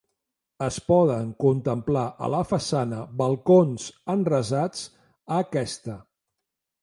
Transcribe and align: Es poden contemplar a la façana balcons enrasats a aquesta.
Es 0.67 0.77
poden 0.85 1.27
contemplar 1.43 2.05
a 2.27 2.29
la 2.35 2.39
façana 2.53 3.01
balcons 3.21 3.85
enrasats 4.13 4.83
a 4.87 5.45
aquesta. 5.45 5.99